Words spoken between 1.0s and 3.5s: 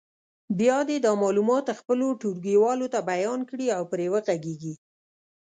دا معلومات خپلو ټولګیوالو ته بیان